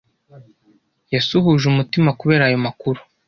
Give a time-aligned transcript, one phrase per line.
[1.13, 2.99] Yasuhuje umutima kubera ayo makuru.